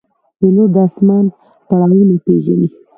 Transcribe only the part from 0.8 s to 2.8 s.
آسمان پړاوونه پېژني.